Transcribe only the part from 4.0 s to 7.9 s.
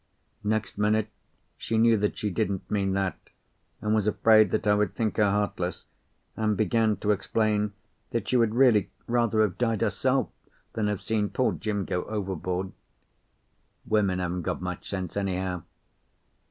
afraid that I would think her heartless, and began to explain